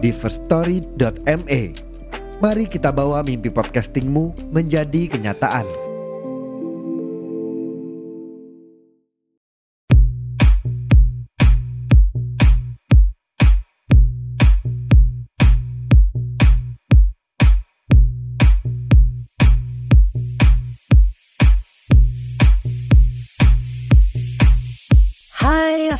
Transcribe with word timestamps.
di 0.00 0.10
firststory.me. 0.10 1.62
Mari 2.40 2.64
kita 2.72 2.88
bawa 2.88 3.20
mimpi 3.20 3.52
podcastingmu 3.52 4.52
menjadi 4.52 5.12
kenyataan. 5.12 5.90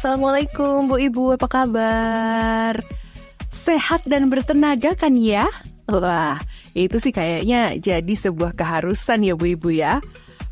Assalamualaikum 0.00 0.88
Bu 0.88 0.96
Ibu, 0.96 1.36
apa 1.36 1.44
kabar? 1.44 2.99
Sehat 3.60 4.08
dan 4.08 4.32
bertenaga 4.32 4.96
kan 4.96 5.12
ya? 5.20 5.44
Wah, 5.84 6.40
itu 6.72 6.96
sih 6.96 7.12
kayaknya 7.12 7.76
jadi 7.76 8.14
sebuah 8.16 8.56
keharusan 8.56 9.20
ya 9.20 9.36
Bu 9.36 9.52
Ibu 9.52 9.68
ya. 9.76 10.00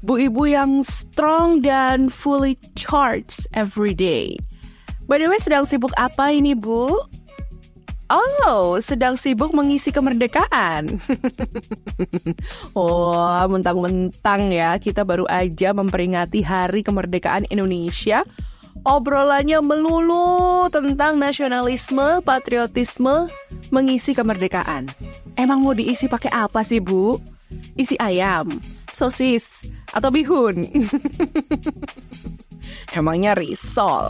Bu 0.04 0.20
Ibu 0.20 0.44
yang 0.44 0.84
strong 0.84 1.64
dan 1.64 2.12
fully 2.12 2.60
charged 2.76 3.48
every 3.56 3.96
day. 3.96 4.36
By 5.08 5.16
the 5.16 5.32
way, 5.32 5.40
sedang 5.40 5.64
sibuk 5.64 5.96
apa 5.96 6.36
ini 6.36 6.52
Bu? 6.52 7.00
Oh, 8.08 8.76
sedang 8.80 9.16
sibuk 9.20 9.56
mengisi 9.56 9.88
kemerdekaan. 9.88 11.00
oh, 12.78 13.40
mentang-mentang 13.48 14.48
ya, 14.52 14.76
kita 14.80 15.04
baru 15.04 15.28
aja 15.28 15.76
memperingati 15.76 16.40
Hari 16.40 16.80
Kemerdekaan 16.84 17.48
Indonesia. 17.52 18.24
Obrolannya 18.88 19.60
melulu 19.60 20.64
tentang 20.72 21.20
nasionalisme, 21.20 22.24
patriotisme, 22.24 23.28
mengisi 23.68 24.16
kemerdekaan. 24.16 24.88
Emang 25.36 25.60
mau 25.60 25.76
diisi 25.76 26.08
pakai 26.08 26.32
apa 26.32 26.64
sih, 26.64 26.80
Bu? 26.80 27.20
Isi 27.76 28.00
ayam, 28.00 28.56
sosis, 28.88 29.68
atau 29.92 30.08
bihun? 30.08 30.64
Emangnya 32.96 33.36
risol. 33.36 34.08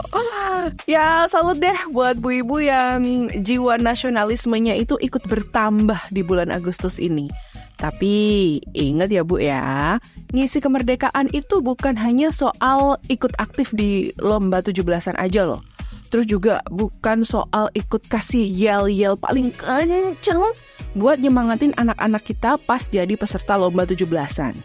Ya 0.87 1.27
salut 1.27 1.59
deh 1.59 1.75
buat 1.91 2.15
bu 2.15 2.39
ibu 2.39 2.63
yang 2.63 3.27
jiwa 3.43 3.75
nasionalismenya 3.79 4.79
itu 4.79 4.95
ikut 4.99 5.27
bertambah 5.27 5.99
di 6.11 6.23
bulan 6.23 6.55
Agustus 6.55 7.03
ini. 7.03 7.27
Tapi 7.79 8.59
ingat 8.75 9.07
ya 9.07 9.23
bu 9.23 9.39
ya, 9.39 9.95
ngisi 10.35 10.59
kemerdekaan 10.59 11.31
itu 11.31 11.63
bukan 11.63 11.95
hanya 11.95 12.27
soal 12.35 12.99
ikut 13.07 13.31
aktif 13.39 13.71
di 13.71 14.11
lomba 14.19 14.59
17-an 14.59 15.15
aja 15.15 15.47
loh. 15.47 15.63
Terus 16.11 16.27
juga 16.27 16.59
bukan 16.67 17.23
soal 17.23 17.71
ikut 17.71 18.03
kasih 18.11 18.43
yel-yel 18.43 19.15
paling 19.15 19.55
kenceng 19.55 20.43
buat 20.91 21.23
nyemangatin 21.23 21.71
anak-anak 21.79 22.27
kita 22.27 22.59
pas 22.59 22.83
jadi 22.83 23.15
peserta 23.15 23.55
lomba 23.55 23.87
17-an. 23.87 24.59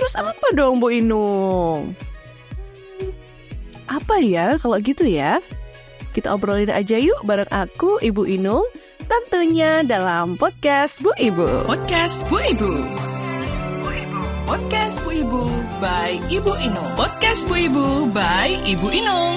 Terus 0.00 0.16
apa 0.16 0.46
dong 0.56 0.80
Bu 0.80 0.88
Inung? 0.88 1.92
Apa 3.84 4.24
ya 4.24 4.56
kalau 4.56 4.80
gitu 4.80 5.04
ya? 5.04 5.44
Kita 6.16 6.32
obrolin 6.32 6.72
aja 6.72 6.96
yuk 6.96 7.20
bareng 7.28 7.50
aku, 7.52 8.00
Ibu 8.00 8.24
Inung, 8.24 8.64
tentunya 9.10 9.82
dalam 9.82 10.38
podcast 10.38 11.02
Bu 11.02 11.10
Ibu. 11.18 11.66
Podcast 11.66 12.30
Bu 12.30 12.38
Ibu. 12.38 12.72
Podcast 14.46 15.02
Bu 15.02 15.10
Ibu 15.10 15.42
by 15.82 16.14
Ibu 16.30 16.52
Inung. 16.62 16.90
Podcast 16.94 17.50
Bu 17.50 17.58
Ibu 17.58 18.06
by 18.14 18.48
Ibu 18.70 18.86
Inung. 18.94 19.34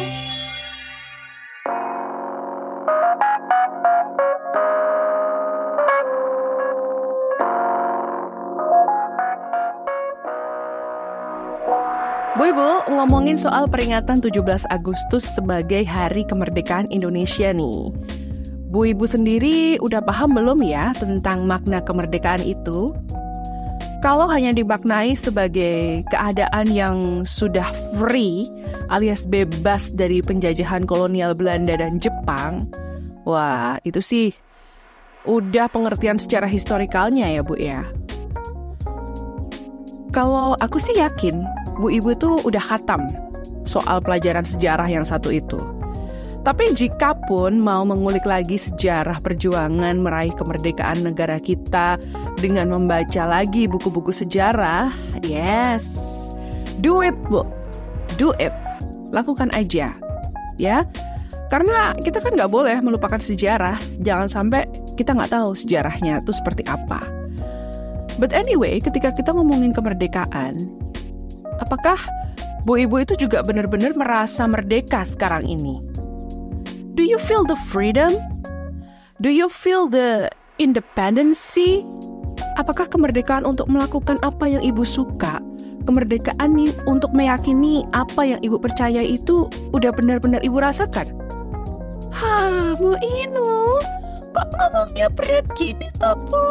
Bu 12.38 12.44
Ibu, 12.46 12.70
ngomongin 12.94 13.42
soal 13.42 13.66
peringatan 13.66 14.22
17 14.22 14.70
Agustus 14.70 15.26
sebagai 15.34 15.82
Hari 15.82 16.30
Kemerdekaan 16.30 16.94
Indonesia 16.94 17.50
nih. 17.50 17.90
Bu 18.74 18.90
Ibu 18.90 19.06
sendiri 19.06 19.78
udah 19.86 20.02
paham 20.02 20.34
belum 20.34 20.66
ya 20.66 20.98
tentang 20.98 21.46
makna 21.46 21.78
kemerdekaan 21.86 22.42
itu? 22.42 22.90
Kalau 24.02 24.26
hanya 24.26 24.50
dimaknai 24.50 25.14
sebagai 25.14 26.02
keadaan 26.10 26.74
yang 26.74 27.22
sudah 27.22 27.70
free 28.02 28.50
alias 28.90 29.30
bebas 29.30 29.94
dari 29.94 30.26
penjajahan 30.26 30.90
kolonial 30.90 31.38
Belanda 31.38 31.78
dan 31.78 32.02
Jepang, 32.02 32.66
wah 33.30 33.78
itu 33.86 34.02
sih 34.02 34.34
udah 35.30 35.70
pengertian 35.70 36.18
secara 36.18 36.50
historikalnya 36.50 37.30
ya 37.30 37.46
Bu 37.46 37.54
ya. 37.54 37.86
Kalau 40.10 40.58
aku 40.58 40.82
sih 40.82 40.98
yakin 40.98 41.46
Bu 41.78 41.94
Ibu 41.94 42.18
tuh 42.18 42.42
udah 42.42 42.74
khatam 42.74 43.06
soal 43.70 44.02
pelajaran 44.02 44.50
sejarah 44.50 44.90
yang 44.90 45.06
satu 45.06 45.30
itu. 45.30 45.62
Tapi 46.44 46.76
jika 46.76 47.16
pun 47.32 47.56
mau 47.64 47.88
mengulik 47.88 48.28
lagi 48.28 48.60
sejarah 48.60 49.24
perjuangan 49.24 49.96
meraih 49.96 50.36
kemerdekaan 50.36 51.00
negara 51.00 51.40
kita 51.40 51.96
dengan 52.36 52.68
membaca 52.68 53.24
lagi 53.24 53.64
buku-buku 53.64 54.12
sejarah, 54.12 54.92
yes, 55.24 55.88
do 56.84 57.00
it 57.00 57.16
bu, 57.32 57.48
do 58.20 58.36
it, 58.44 58.52
lakukan 59.16 59.56
aja, 59.56 59.96
ya. 60.60 60.84
Karena 61.48 61.96
kita 62.04 62.20
kan 62.20 62.36
nggak 62.36 62.52
boleh 62.52 62.76
melupakan 62.84 63.24
sejarah, 63.24 63.80
jangan 64.04 64.28
sampai 64.28 64.68
kita 65.00 65.16
nggak 65.16 65.32
tahu 65.32 65.56
sejarahnya 65.56 66.20
itu 66.20 66.36
seperti 66.36 66.68
apa. 66.68 67.08
But 68.20 68.36
anyway, 68.36 68.84
ketika 68.84 69.16
kita 69.16 69.32
ngomongin 69.32 69.72
kemerdekaan, 69.72 70.60
apakah 71.64 71.96
Bu 72.68 72.84
Ibu 72.84 73.08
itu 73.08 73.16
juga 73.16 73.48
benar-benar 73.48 73.96
merasa 73.96 74.44
merdeka 74.44 75.08
sekarang 75.08 75.48
ini? 75.48 75.80
Do 76.94 77.02
you 77.02 77.18
feel 77.18 77.42
the 77.42 77.58
freedom? 77.58 78.14
Do 79.18 79.34
you 79.34 79.50
feel 79.50 79.90
the 79.90 80.30
independency? 80.62 81.82
Apakah 82.62 82.86
kemerdekaan 82.86 83.50
untuk 83.50 83.66
melakukan 83.66 84.22
apa 84.22 84.46
yang 84.46 84.62
ibu 84.62 84.86
suka? 84.86 85.42
Kemerdekaan 85.90 86.54
nih 86.54 86.70
untuk 86.86 87.10
meyakini 87.18 87.82
apa 87.98 88.30
yang 88.30 88.40
ibu 88.46 88.62
percaya 88.62 89.02
itu 89.02 89.50
udah 89.74 89.90
benar-benar 89.90 90.46
ibu 90.46 90.62
rasakan? 90.62 91.18
Hah, 92.14 92.78
Bu 92.78 92.94
Inu, 93.02 93.82
kok 94.38 94.54
ngomongnya 94.54 95.10
berat 95.10 95.50
gini 95.58 95.90
toh, 95.98 96.14
Bu? 96.30 96.46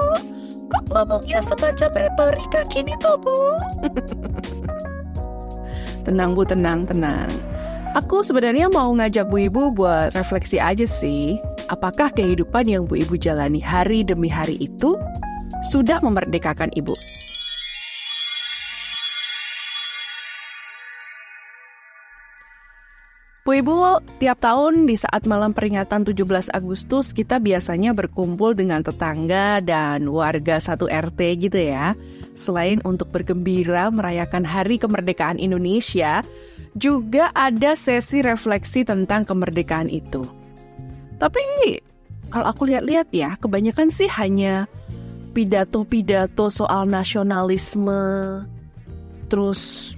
Kok 0.75 0.91
ngomongnya 0.91 1.39
semacam 1.39 1.91
retorika 1.95 2.67
gini 2.67 2.99
toh, 2.99 3.15
Bu? 3.15 3.39
tenang, 6.11 6.35
Bu, 6.35 6.43
tenang, 6.43 6.83
tenang. 6.83 7.31
Aku 7.93 8.25
sebenarnya 8.25 8.73
mau 8.73 8.89
ngajak 8.97 9.29
Bu 9.29 9.53
Ibu 9.53 9.77
buat 9.77 10.17
refleksi 10.17 10.57
aja 10.57 10.89
sih. 10.89 11.37
Apakah 11.69 12.09
kehidupan 12.09 12.65
yang 12.65 12.89
Bu 12.89 12.97
Ibu 13.05 13.21
jalani 13.21 13.61
hari 13.61 14.01
demi 14.01 14.33
hari 14.33 14.57
itu 14.57 14.97
sudah 15.61 16.01
memerdekakan 16.01 16.73
Ibu? 16.73 16.97
Bu 23.45 23.61
Ibu, 23.61 24.01
tiap 24.25 24.41
tahun 24.41 24.89
di 24.89 24.97
saat 24.97 25.29
malam 25.29 25.53
peringatan 25.53 26.09
17 26.09 26.49
Agustus 26.49 27.13
kita 27.13 27.45
biasanya 27.45 27.93
berkumpul 27.93 28.57
dengan 28.57 28.81
tetangga 28.81 29.61
dan 29.61 30.09
warga 30.09 30.57
satu 30.57 30.89
RT 30.89 31.21
gitu 31.45 31.61
ya. 31.61 31.93
Selain 32.33 32.81
untuk 32.89 33.13
bergembira 33.13 33.93
merayakan 33.93 34.49
Hari 34.49 34.81
Kemerdekaan 34.81 35.37
Indonesia, 35.37 36.25
juga 36.77 37.33
ada 37.37 37.77
sesi 37.77 38.25
refleksi 38.25 38.85
tentang 38.87 39.29
kemerdekaan 39.29 39.93
itu. 39.93 40.25
Tapi 41.21 41.43
kalau 42.33 42.49
aku 42.49 42.69
lihat-lihat 42.69 43.13
ya, 43.13 43.37
kebanyakan 43.39 43.93
sih 43.93 44.09
hanya 44.09 44.67
pidato-pidato 45.37 46.49
soal 46.49 46.89
nasionalisme, 46.89 48.03
terus 49.29 49.93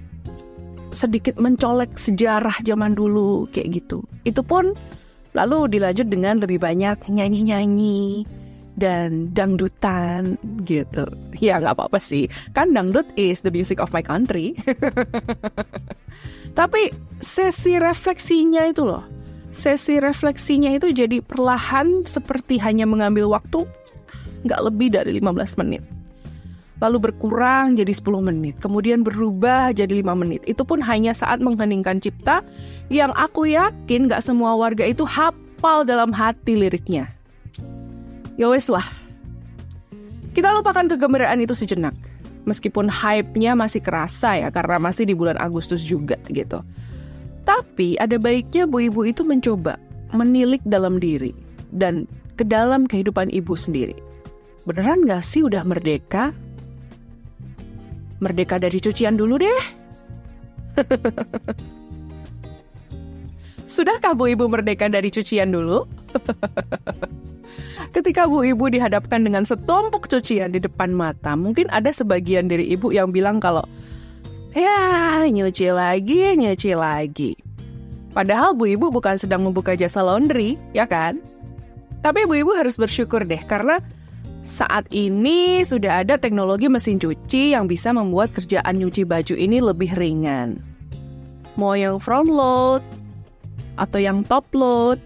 sedikit 0.94 1.38
mencolek 1.43 1.99
sejarah 1.99 2.55
zaman 2.62 2.94
dulu 2.94 3.50
kayak 3.50 3.82
gitu. 3.82 4.03
Itu 4.23 4.47
pun 4.47 4.75
Lalu 5.35 5.77
dilanjut 5.77 6.06
dengan 6.06 6.38
lebih 6.38 6.62
banyak 6.62 7.11
nyanyi-nyanyi 7.11 8.23
dan 8.79 9.35
dangdutan 9.35 10.38
gitu. 10.62 11.03
Ya 11.43 11.59
nggak 11.59 11.75
apa-apa 11.75 11.99
sih, 11.99 12.31
kan 12.55 12.70
dangdut 12.70 13.06
is 13.19 13.43
the 13.43 13.50
music 13.50 13.82
of 13.82 13.91
my 13.91 14.03
country. 14.03 14.55
Tapi 16.55 16.95
sesi 17.19 17.77
refleksinya 17.83 18.62
itu 18.71 18.87
loh, 18.87 19.03
sesi 19.51 19.99
refleksinya 19.99 20.71
itu 20.71 20.95
jadi 20.95 21.19
perlahan 21.19 22.06
seperti 22.06 22.62
hanya 22.62 22.87
mengambil 22.87 23.27
waktu 23.27 23.67
nggak 24.47 24.61
lebih 24.71 24.95
dari 24.95 25.19
15 25.19 25.61
menit. 25.61 25.83
Lalu 26.83 27.11
berkurang 27.11 27.75
jadi 27.79 27.91
10 27.91 28.23
menit, 28.23 28.59
kemudian 28.62 29.03
berubah 29.03 29.75
jadi 29.75 29.99
5 30.05 30.15
menit. 30.15 30.43
Itu 30.47 30.62
pun 30.62 30.79
hanya 30.83 31.11
saat 31.11 31.43
mengheningkan 31.43 31.99
cipta 31.99 32.47
yang 32.87 33.11
aku 33.15 33.51
yakin 33.51 34.11
gak 34.11 34.23
semua 34.23 34.55
warga 34.59 34.85
itu 34.85 35.06
hafal 35.06 35.83
dalam 35.87 36.11
hati 36.11 36.59
liriknya. 36.59 37.11
Ya 38.35 38.51
wes 38.51 38.67
lah. 38.67 38.85
Kita 40.35 40.51
lupakan 40.51 40.91
kegembiraan 40.91 41.39
itu 41.39 41.55
sejenak. 41.55 41.95
Meskipun 42.44 42.93
hype-nya 42.93 43.56
masih 43.56 43.81
kerasa 43.81 44.37
ya 44.37 44.49
karena 44.52 44.76
masih 44.76 45.08
di 45.08 45.17
bulan 45.17 45.41
Agustus 45.41 45.81
juga 45.85 46.20
gitu. 46.29 46.61
Tapi 47.44 47.96
ada 48.00 48.17
baiknya 48.20 48.69
bu 48.69 48.88
ibu 48.88 49.05
itu 49.08 49.25
mencoba 49.25 49.81
menilik 50.12 50.61
dalam 50.69 51.00
diri 51.00 51.32
dan 51.73 52.05
ke 52.37 52.44
dalam 52.44 52.85
kehidupan 52.85 53.32
ibu 53.32 53.56
sendiri. 53.56 53.96
Beneran 54.64 55.05
gak 55.05 55.25
sih 55.25 55.44
udah 55.44 55.64
merdeka? 55.64 56.32
Merdeka 58.20 58.56
dari 58.56 58.81
cucian 58.81 59.17
dulu 59.20 59.37
deh. 59.41 59.62
Sudahkah 63.75 64.12
Bu 64.12 64.29
Ibu 64.29 64.44
merdeka 64.49 64.93
dari 64.93 65.08
cucian 65.08 65.50
dulu? 65.52 65.85
Ketika 67.94 68.26
Bu 68.26 68.43
Ibu 68.43 68.75
dihadapkan 68.75 69.23
dengan 69.23 69.46
setumpuk 69.46 70.11
cucian 70.11 70.50
di 70.50 70.58
depan 70.58 70.91
mata, 70.91 71.38
mungkin 71.38 71.70
ada 71.70 71.94
sebagian 71.94 72.50
dari 72.50 72.75
Ibu 72.75 72.91
yang 72.91 73.14
bilang 73.14 73.38
kalau 73.38 73.62
ya 74.50 75.23
nyuci 75.23 75.70
lagi, 75.70 76.35
nyuci 76.35 76.75
lagi. 76.75 77.38
Padahal 78.11 78.58
Bu 78.58 78.67
Ibu 78.67 78.91
bukan 78.91 79.14
sedang 79.14 79.46
membuka 79.46 79.79
jasa 79.79 80.02
laundry, 80.02 80.58
ya 80.75 80.91
kan? 80.91 81.23
Tapi 82.02 82.26
Bu 82.26 82.35
Ibu 82.43 82.58
harus 82.58 82.75
bersyukur 82.75 83.23
deh 83.23 83.38
karena 83.46 83.79
saat 84.43 84.91
ini 84.91 85.62
sudah 85.62 86.02
ada 86.02 86.19
teknologi 86.19 86.67
mesin 86.67 86.99
cuci 86.99 87.55
yang 87.55 87.70
bisa 87.70 87.94
membuat 87.94 88.35
kerjaan 88.35 88.75
nyuci 88.75 89.06
baju 89.06 89.38
ini 89.38 89.62
lebih 89.62 89.94
ringan. 89.94 90.58
Mau 91.55 91.79
yang 91.79 92.02
front 92.02 92.26
load, 92.26 92.82
atau 93.79 94.02
yang 94.02 94.26
top 94.26 94.50
load, 94.50 94.99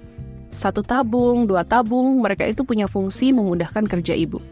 satu 0.58 0.82
tabung, 0.82 1.46
dua 1.46 1.62
tabung, 1.62 2.18
mereka 2.18 2.42
itu 2.42 2.66
punya 2.66 2.90
fungsi 2.90 3.30
memudahkan 3.30 3.86
kerja 3.86 4.18
ibu. 4.18 4.42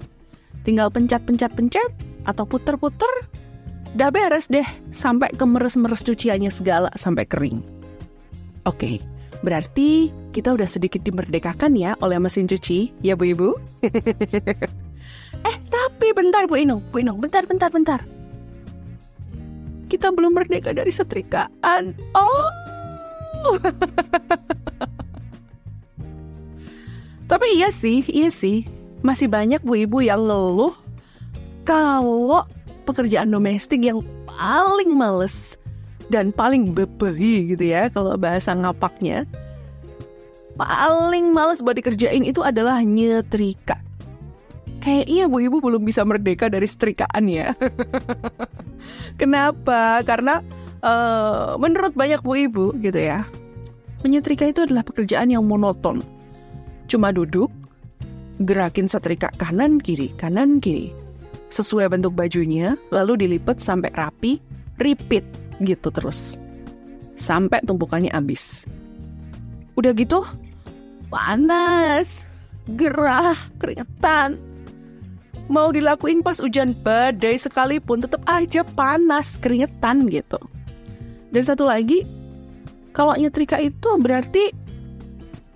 Tinggal 0.63 0.95
pencet-pencet-pencet 0.95 1.91
atau 2.23 2.47
puter-puter, 2.47 3.11
udah 3.99 4.11
beres 4.15 4.47
deh 4.47 4.67
sampai 4.95 5.35
ke 5.35 5.43
meres-meres 5.43 6.07
cuciannya 6.07 6.55
segala 6.55 6.95
sampai 6.95 7.27
kering. 7.27 7.59
Oke, 8.71 9.03
berarti 9.43 10.15
kita 10.31 10.55
udah 10.55 10.71
sedikit 10.71 11.03
dimerdekakan 11.03 11.75
ya 11.75 11.99
oleh 11.99 12.23
mesin 12.23 12.47
cuci, 12.47 12.95
ya 13.03 13.19
Bu 13.19 13.35
Ibu? 13.35 13.49
eh, 15.51 15.57
tapi 15.67 16.07
bentar 16.15 16.47
Bu 16.47 16.55
Inung, 16.55 16.87
Bu 16.95 17.03
Inung, 17.03 17.19
bentar, 17.19 17.43
bentar, 17.51 17.75
bentar. 17.75 18.01
Kita 19.87 20.11
belum 20.11 20.35
merdeka 20.35 20.71
dari 20.75 20.91
setrikaan. 20.91 21.95
Oh, 22.15 22.51
Tapi 27.27 27.59
iya 27.59 27.75
sih, 27.75 28.07
iya 28.07 28.31
sih. 28.31 28.63
Masih 29.03 29.27
banyak 29.27 29.63
bu 29.63 29.83
ibu 29.83 29.99
yang 30.03 30.23
ngeluh 30.27 30.75
kalau 31.67 32.47
pekerjaan 32.87 33.31
domestik 33.35 33.83
yang 33.83 34.01
paling 34.31 34.95
males 34.95 35.59
dan 36.07 36.31
paling 36.31 36.71
bebehi 36.71 37.51
gitu 37.55 37.67
ya 37.67 37.91
kalau 37.91 38.15
bahasa 38.15 38.55
ngapaknya. 38.55 39.27
Paling 40.57 41.37
males 41.37 41.61
buat 41.61 41.77
dikerjain 41.77 42.25
itu 42.25 42.41
adalah 42.41 42.81
nyetrika. 42.81 43.77
Kayaknya 44.81 45.27
bu 45.27 45.37
ibu 45.43 45.57
belum 45.59 45.83
bisa 45.83 46.07
merdeka 46.07 46.47
dari 46.47 46.65
setrikaan 46.65 47.27
ya. 47.27 47.53
Kenapa? 49.21 50.01
Karena 50.07 50.41
uh, 50.81 51.59
menurut 51.59 51.93
banyak 51.93 52.23
bu 52.23 52.33
ibu 52.39 52.67
gitu 52.81 52.97
ya, 52.97 53.27
menyetrika 54.07 54.47
itu 54.47 54.63
adalah 54.63 54.87
pekerjaan 54.87 55.29
yang 55.29 55.43
monoton. 55.45 56.01
Cuma 56.87 57.11
duduk, 57.11 57.51
gerakin 58.43 58.87
setrika 58.87 59.31
kanan 59.35 59.83
kiri, 59.83 60.15
kanan 60.15 60.63
kiri. 60.63 60.95
Sesuai 61.51 61.91
bentuk 61.91 62.15
bajunya, 62.15 62.75
lalu 62.91 63.27
dilipat 63.27 63.59
sampai 63.59 63.91
rapi, 63.95 64.39
repeat 64.79 65.27
gitu 65.63 65.91
terus. 65.91 66.39
Sampai 67.19 67.63
tumpukannya 67.67 68.11
habis. 68.15 68.67
Udah 69.79 69.91
gitu, 69.95 70.23
panas, 71.11 72.27
gerah, 72.75 73.37
keringetan. 73.59 74.39
Mau 75.47 75.71
dilakuin 75.71 76.27
pas 76.27 76.43
hujan 76.43 76.75
badai 76.83 77.39
sekalipun 77.39 78.03
tetap 78.03 78.23
aja 78.27 78.67
panas, 78.67 79.39
keringetan 79.39 80.11
gitu. 80.11 80.39
Dan 81.31 81.43
satu 81.47 81.67
lagi, 81.67 82.03
kalau 82.91 83.15
nyetrika 83.15 83.63
itu 83.63 83.95
berarti 84.03 84.51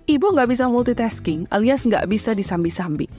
ibu 0.07 0.25
nggak 0.31 0.49
bisa 0.49 0.69
multitasking 0.69 1.45
alias 1.51 1.85
nggak 1.85 2.07
bisa 2.09 2.33
disambi-sambi. 2.33 3.09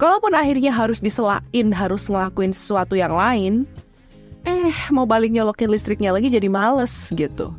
Kalaupun 0.00 0.32
akhirnya 0.32 0.72
harus 0.72 1.04
diselain, 1.04 1.76
harus 1.76 2.08
ngelakuin 2.08 2.56
sesuatu 2.56 2.96
yang 2.96 3.12
lain, 3.12 3.68
eh 4.48 4.72
mau 4.88 5.04
balik 5.04 5.28
nyolokin 5.28 5.68
listriknya 5.68 6.08
lagi 6.08 6.32
jadi 6.32 6.48
males 6.48 7.12
gitu. 7.12 7.52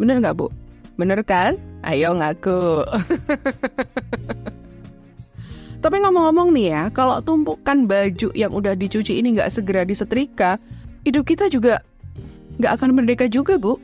Bener 0.00 0.24
nggak 0.24 0.40
bu? 0.40 0.48
Bener 0.96 1.20
kan? 1.20 1.60
Ayo 1.84 2.16
ngaku. 2.16 2.84
Tapi 5.84 5.96
ngomong-ngomong 6.00 6.52
nih 6.52 6.66
ya, 6.72 6.82
kalau 6.92 7.20
tumpukan 7.24 7.88
baju 7.88 8.28
yang 8.36 8.52
udah 8.52 8.76
dicuci 8.76 9.16
ini 9.16 9.36
nggak 9.36 9.48
segera 9.48 9.84
disetrika, 9.84 10.60
hidup 11.04 11.24
kita 11.24 11.48
juga 11.48 11.80
nggak 12.60 12.72
akan 12.80 12.90
merdeka 12.96 13.28
juga, 13.28 13.56
Bu. 13.56 13.80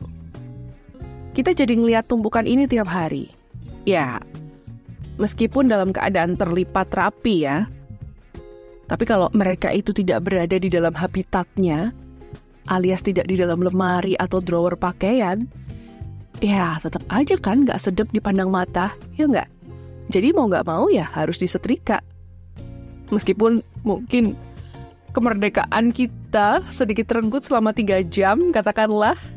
Kita 1.37 1.53
jadi 1.53 1.77
ngeliat 1.77 2.09
tumpukan 2.09 2.49
ini 2.49 2.65
tiap 2.65 2.89
hari. 2.89 3.29
Ya, 3.85 4.17
meskipun 5.21 5.69
dalam 5.69 5.93
keadaan 5.93 6.33
terlipat 6.33 6.89
rapi 6.97 7.45
ya. 7.45 7.69
Tapi 8.89 9.05
kalau 9.05 9.29
mereka 9.37 9.69
itu 9.69 9.93
tidak 9.93 10.25
berada 10.25 10.57
di 10.57 10.65
dalam 10.65 10.97
habitatnya, 10.97 11.93
alias 12.73 13.05
tidak 13.05 13.29
di 13.29 13.37
dalam 13.37 13.61
lemari 13.61 14.17
atau 14.17 14.41
drawer 14.41 14.81
pakaian, 14.81 15.45
ya 16.41 16.81
tetap 16.81 17.05
aja 17.13 17.37
kan 17.37 17.69
nggak 17.69 17.85
sedap 17.85 18.09
dipandang 18.09 18.49
mata, 18.49 18.97
ya 19.13 19.29
nggak? 19.29 19.45
Jadi 20.09 20.33
mau 20.33 20.49
nggak 20.49 20.65
mau 20.65 20.89
ya 20.89 21.05
harus 21.05 21.37
disetrika. 21.37 22.01
Meskipun 23.13 23.61
mungkin 23.85 24.33
kemerdekaan 25.13 25.93
kita 25.93 26.65
sedikit 26.73 27.13
renggut 27.13 27.45
selama 27.45 27.77
tiga 27.77 28.01
jam, 28.01 28.49
katakanlah. 28.49 29.36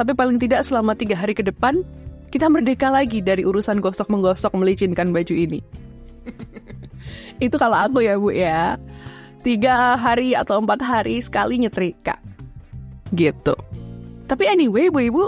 Tapi 0.00 0.16
paling 0.16 0.40
tidak 0.40 0.64
selama 0.64 0.96
tiga 0.96 1.12
hari 1.12 1.36
ke 1.36 1.44
depan, 1.44 1.84
kita 2.32 2.48
merdeka 2.48 2.88
lagi 2.88 3.20
dari 3.20 3.44
urusan 3.44 3.84
gosok-menggosok 3.84 4.56
melicinkan 4.56 5.12
baju 5.12 5.34
ini. 5.36 5.60
Itu 7.44 7.60
kalau 7.60 7.76
aku 7.76 8.00
ya 8.00 8.16
Bu 8.16 8.32
ya. 8.32 8.80
Tiga 9.44 10.00
hari 10.00 10.32
atau 10.32 10.56
empat 10.64 10.80
hari 10.80 11.20
sekali 11.20 11.60
nyetrika. 11.60 12.16
Gitu. 13.12 13.52
Tapi 14.24 14.44
anyway 14.48 14.88
Bu 14.88 15.04
Ibu, 15.04 15.24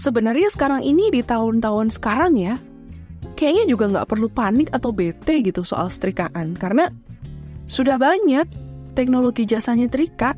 sebenarnya 0.00 0.48
sekarang 0.48 0.80
ini 0.80 1.12
di 1.12 1.20
tahun-tahun 1.20 1.92
sekarang 2.00 2.40
ya, 2.40 2.56
kayaknya 3.36 3.68
juga 3.68 3.84
nggak 3.92 4.08
perlu 4.08 4.32
panik 4.32 4.72
atau 4.72 4.96
bete 4.96 5.44
gitu 5.44 5.60
soal 5.60 5.92
setrikaan. 5.92 6.56
Karena 6.56 6.88
sudah 7.68 8.00
banyak 8.00 8.48
teknologi 8.96 9.44
jasanya 9.44 9.92
nyetrika. 9.92 10.32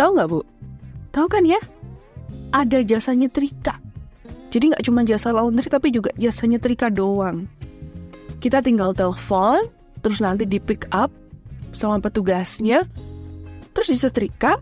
Tahu 0.00 0.08
nggak 0.16 0.28
bu? 0.32 0.40
Tahu 1.12 1.28
kan 1.28 1.44
ya? 1.44 1.60
Ada 2.54 2.82
jasanya 2.86 3.26
nyetrika. 3.26 3.78
Jadi 4.50 4.72
nggak 4.72 4.84
cuma 4.86 5.02
jasa 5.02 5.34
laundry 5.34 5.66
tapi 5.66 5.90
juga 5.90 6.10
jasa 6.16 6.46
nyetrika 6.46 6.90
doang. 6.90 7.50
Kita 8.38 8.62
tinggal 8.62 8.94
telepon, 8.94 9.66
terus 10.04 10.22
nanti 10.22 10.46
di 10.46 10.62
pick 10.62 10.86
up 10.94 11.10
sama 11.74 11.98
petugasnya, 11.98 12.86
terus 13.74 13.90
disetrika. 13.90 14.60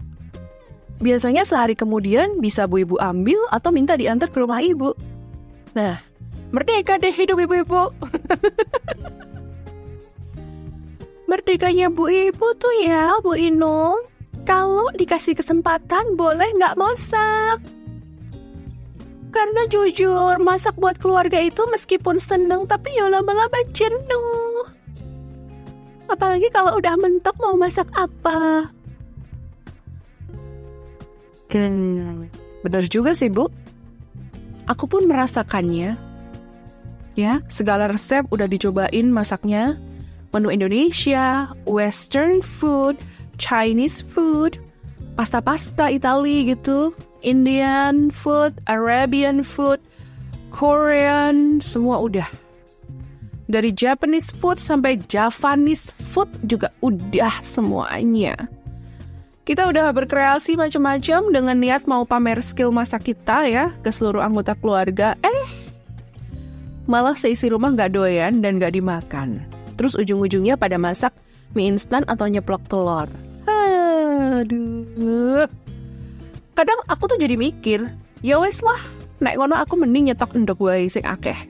Biasanya 1.02 1.44
sehari 1.44 1.76
kemudian 1.76 2.40
bisa 2.40 2.64
bu 2.64 2.86
ibu 2.86 2.96
ambil 3.02 3.38
atau 3.50 3.74
minta 3.74 3.98
diantar 3.98 4.30
ke 4.30 4.38
rumah 4.40 4.62
ibu. 4.62 4.94
Nah, 5.74 5.98
merdeka 6.54 6.96
deh 6.96 7.12
hidup 7.12 7.42
ibu-ibu. 7.44 7.90
Merdekanya 11.34 11.90
Bu 11.90 12.06
Ibu 12.06 12.46
tuh 12.62 12.74
ya, 12.86 13.18
Bu 13.18 13.34
Inung. 13.34 13.98
Kalau 14.44 14.92
dikasih 14.92 15.32
kesempatan 15.32 16.20
boleh 16.20 16.52
nggak 16.60 16.76
masak. 16.76 17.64
Karena 19.34 19.66
jujur, 19.66 20.38
masak 20.38 20.78
buat 20.78 20.94
keluarga 21.00 21.42
itu 21.42 21.64
meskipun 21.66 22.22
seneng, 22.22 22.70
tapi 22.70 22.94
ya 22.94 23.10
lama-lama 23.10 23.58
jenuh. 23.74 24.70
Apalagi 26.06 26.52
kalau 26.54 26.78
udah 26.78 26.94
mentok 26.94 27.34
mau 27.42 27.58
masak 27.58 27.88
apa. 27.98 28.70
Hmm, 31.50 32.30
bener 32.62 32.84
juga 32.86 33.10
sih, 33.16 33.32
Bu. 33.32 33.50
Aku 34.70 34.86
pun 34.86 35.10
merasakannya. 35.10 35.98
Ya, 37.14 37.42
segala 37.46 37.86
resep 37.90 38.26
udah 38.30 38.46
dicobain 38.46 39.10
masaknya. 39.10 39.78
Menu 40.34 40.50
Indonesia, 40.50 41.46
Western 41.62 42.42
food, 42.42 42.98
Chinese 43.36 44.00
food, 44.00 44.58
pasta-pasta 45.18 45.90
Itali 45.90 46.50
gitu, 46.50 46.94
Indian 47.24 48.12
food, 48.12 48.58
Arabian 48.68 49.40
food, 49.40 49.80
Korean, 50.54 51.58
semua 51.58 51.98
udah. 51.98 52.28
Dari 53.44 53.74
Japanese 53.76 54.32
food 54.32 54.56
sampai 54.56 54.96
Javanese 55.04 55.92
food 55.92 56.30
juga 56.48 56.72
udah 56.80 57.44
semuanya. 57.44 58.38
Kita 59.44 59.68
udah 59.68 59.92
berkreasi 59.92 60.56
macam-macam 60.56 61.28
dengan 61.28 61.56
niat 61.60 61.84
mau 61.84 62.08
pamer 62.08 62.40
skill 62.40 62.72
masak 62.72 63.12
kita 63.12 63.44
ya 63.44 63.68
ke 63.84 63.92
seluruh 63.92 64.24
anggota 64.24 64.56
keluarga. 64.56 65.12
Eh, 65.20 65.44
malah 66.88 67.12
seisi 67.12 67.52
rumah 67.52 67.76
nggak 67.76 67.92
doyan 67.92 68.40
dan 68.40 68.56
nggak 68.56 68.72
dimakan. 68.72 69.44
Terus 69.76 70.00
ujung-ujungnya 70.00 70.56
pada 70.56 70.80
masak 70.80 71.12
mie 71.52 71.68
instan 71.68 72.08
atau 72.08 72.24
nyeplok 72.24 72.64
telur. 72.72 73.04
Aduh. 74.14 75.46
Kadang 76.54 76.78
aku 76.86 77.10
tuh 77.10 77.18
jadi 77.18 77.34
mikir, 77.34 77.82
ya 78.22 78.38
wes 78.38 78.62
lah, 78.62 78.78
naik 79.18 79.42
ngono 79.42 79.58
aku 79.58 79.74
mending 79.74 80.14
nyetok 80.14 80.38
endok 80.38 80.62
wae 80.62 80.86
sing 80.86 81.02
akeh. 81.02 81.34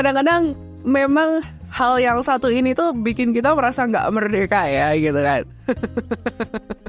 Kadang-kadang 0.00 0.56
memang 0.82 1.44
hal 1.68 2.00
yang 2.00 2.24
satu 2.24 2.48
ini 2.48 2.72
tuh 2.72 2.96
bikin 2.96 3.36
kita 3.36 3.52
merasa 3.52 3.84
nggak 3.84 4.08
merdeka 4.08 4.64
ya 4.66 4.96
gitu 4.96 5.20
kan. 5.20 5.44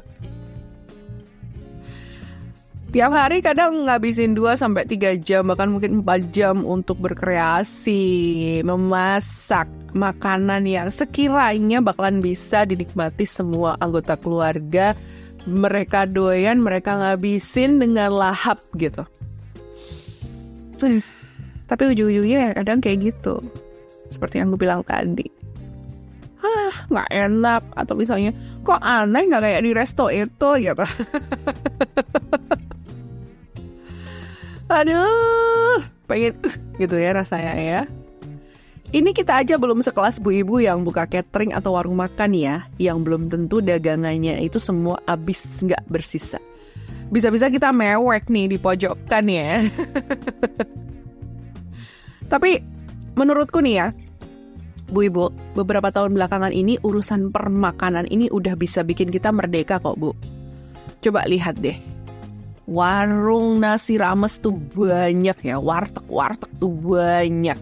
Tiap 2.86 3.10
hari 3.10 3.42
kadang 3.42 3.90
ngabisin 3.90 4.38
2 4.38 4.54
sampai 4.54 4.86
3 4.86 5.18
jam 5.18 5.42
bahkan 5.50 5.66
mungkin 5.74 6.06
4 6.06 6.30
jam 6.30 6.62
untuk 6.62 7.02
berkreasi, 7.02 8.62
memasak 8.62 9.66
makanan 9.90 10.62
yang 10.70 10.88
sekiranya 10.88 11.82
bakalan 11.82 12.22
bisa 12.22 12.62
dinikmati 12.62 13.26
semua 13.26 13.74
anggota 13.82 14.14
keluarga. 14.14 14.94
Mereka 15.46 16.10
doyan, 16.14 16.62
mereka 16.62 16.94
ngabisin 16.94 17.82
dengan 17.82 18.14
lahap 18.14 18.62
gitu. 18.78 19.02
Tapi 21.66 21.82
ujung-ujungnya 21.90 22.50
ya 22.50 22.52
kadang 22.54 22.78
kayak 22.78 23.10
gitu. 23.10 23.42
Seperti 24.10 24.38
yang 24.38 24.54
gue 24.54 24.60
bilang 24.62 24.86
tadi. 24.86 25.26
Hah, 26.38 26.74
nggak 26.86 27.10
enak. 27.10 27.62
Atau 27.74 27.98
misalnya, 27.98 28.30
kok 28.62 28.78
aneh 28.78 29.26
nggak 29.26 29.42
kayak 29.42 29.62
di 29.66 29.70
resto 29.74 30.06
itu 30.06 30.48
gitu. 30.62 30.86
Aduh, 34.66 35.78
pengen 36.10 36.34
uh, 36.42 36.54
gitu 36.82 36.98
ya 36.98 37.14
rasanya 37.14 37.54
ya. 37.54 37.80
Ini 38.90 39.14
kita 39.14 39.42
aja 39.42 39.58
belum 39.58 39.82
sekelas 39.82 40.18
bu 40.22 40.42
ibu 40.42 40.62
yang 40.62 40.82
buka 40.86 41.06
catering 41.06 41.54
atau 41.54 41.74
warung 41.74 41.98
makan 41.98 42.34
ya, 42.34 42.66
yang 42.78 43.06
belum 43.06 43.30
tentu 43.30 43.62
dagangannya 43.62 44.42
itu 44.42 44.58
semua 44.58 44.98
habis 45.06 45.42
nggak 45.62 45.86
bersisa. 45.86 46.42
Bisa-bisa 47.10 47.46
kita 47.46 47.70
mewek 47.70 48.26
nih 48.26 48.46
di 48.50 48.58
pojokan 48.58 49.26
ya. 49.30 49.62
Tapi 52.32 52.58
menurutku 53.14 53.62
nih 53.62 53.74
ya, 53.78 53.86
Bu 54.90 55.06
Ibu, 55.06 55.54
beberapa 55.58 55.90
tahun 55.94 56.14
belakangan 56.14 56.50
ini 56.50 56.78
urusan 56.82 57.30
permakanan 57.30 58.06
ini 58.10 58.30
udah 58.30 58.58
bisa 58.58 58.82
bikin 58.82 59.14
kita 59.14 59.30
merdeka 59.30 59.78
kok, 59.78 59.98
Bu. 59.98 60.14
Coba 61.02 61.26
lihat 61.26 61.58
deh, 61.58 61.78
warung 62.66 63.62
nasi 63.62 63.94
rames 63.96 64.42
tuh 64.42 64.54
banyak 64.54 65.38
ya, 65.46 65.56
warteg-warteg 65.62 66.50
tuh 66.58 66.74
banyak. 66.74 67.58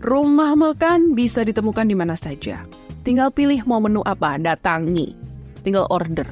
Rumah 0.00 0.56
makan 0.56 1.12
bisa 1.12 1.44
ditemukan 1.44 1.84
di 1.84 1.96
mana 1.96 2.16
saja. 2.16 2.64
Tinggal 3.04 3.28
pilih 3.32 3.60
mau 3.68 3.80
menu 3.80 4.00
apa, 4.04 4.40
datangi. 4.40 5.12
Tinggal 5.60 5.84
order. 5.92 6.24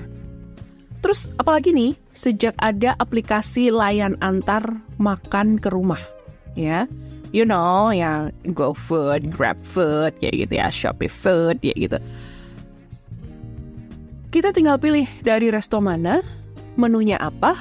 Terus 1.04 1.30
apalagi 1.36 1.76
nih, 1.76 1.92
sejak 2.16 2.56
ada 2.58 2.96
aplikasi 2.96 3.68
layan 3.68 4.16
antar 4.24 4.64
makan 4.96 5.60
ke 5.60 5.68
rumah, 5.68 6.00
ya. 6.56 6.88
You 7.28 7.44
know, 7.44 7.92
yang 7.92 8.32
GoFood, 8.56 9.28
GrabFood, 9.36 10.16
kayak 10.16 10.48
gitu 10.48 10.54
ya, 10.56 10.72
Shopee 10.72 11.12
Food, 11.12 11.60
ya 11.60 11.76
gitu. 11.76 12.00
Kita 14.32 14.48
tinggal 14.56 14.80
pilih 14.80 15.04
dari 15.20 15.52
resto 15.52 15.76
mana, 15.80 16.24
menunya 16.78 17.18
apa, 17.18 17.58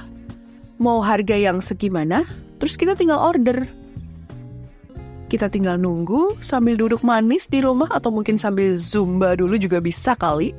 mau 0.77 1.01
harga 1.01 1.33
yang 1.33 1.57
segimana, 1.59 2.21
terus 2.61 2.77
kita 2.77 2.93
tinggal 2.93 3.17
order. 3.17 3.65
Kita 5.27 5.51
tinggal 5.51 5.75
nunggu 5.75 6.39
sambil 6.39 6.79
duduk 6.79 7.03
manis 7.03 7.51
di 7.51 7.59
rumah 7.59 7.91
atau 7.91 8.13
mungkin 8.13 8.39
sambil 8.39 8.79
zumba 8.79 9.35
dulu 9.35 9.59
juga 9.59 9.83
bisa 9.83 10.15
kali. 10.15 10.55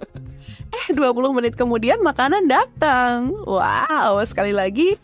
eh 0.78 0.86
20 0.94 1.10
menit 1.34 1.58
kemudian 1.58 1.98
makanan 1.98 2.46
datang. 2.46 3.34
Wow, 3.42 4.22
sekali 4.22 4.54
lagi 4.54 4.94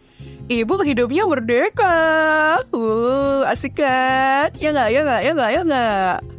ibu 0.47 0.79
hidupnya 0.79 1.27
merdeka. 1.27 1.99
Uh, 2.71 3.43
asik 3.51 3.83
kan? 3.83 4.55
Ya 4.63 4.71
nggak, 4.71 4.89
ya 4.95 5.01
nggak, 5.03 5.21
ya 5.23 5.31
nggak, 5.35 5.51
ya 5.51 5.63
nggak. 5.67 6.36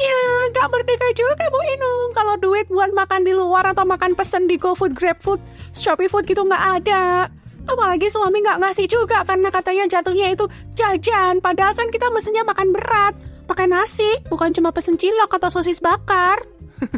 Ya, 0.00 0.20
nggak 0.52 0.68
merdeka 0.72 1.08
juga 1.12 1.44
Bu 1.52 1.60
Inung. 1.76 2.10
Kalau 2.16 2.34
duit 2.40 2.66
buat 2.72 2.90
makan 2.96 3.28
di 3.28 3.32
luar 3.36 3.68
atau 3.76 3.84
makan 3.84 4.16
pesen 4.16 4.48
di 4.48 4.56
GoFood, 4.56 4.96
GrabFood, 4.96 5.40
Shopee 5.76 6.08
Food 6.08 6.24
gitu 6.24 6.40
nggak 6.48 6.64
ada. 6.80 7.28
Apalagi 7.62 8.10
suami 8.10 8.42
nggak 8.42 8.58
ngasih 8.58 8.90
juga 8.90 9.22
karena 9.22 9.52
katanya 9.52 9.84
jatuhnya 9.86 10.32
itu 10.32 10.48
jajan. 10.74 11.38
Padahal 11.44 11.76
kan 11.76 11.92
kita 11.92 12.08
mestinya 12.10 12.42
makan 12.48 12.72
berat. 12.72 13.14
Pakai 13.46 13.68
nasi, 13.68 14.08
bukan 14.32 14.54
cuma 14.56 14.72
pesen 14.72 14.96
cilok 14.96 15.36
atau 15.36 15.50
sosis 15.52 15.78
bakar. 15.82 16.40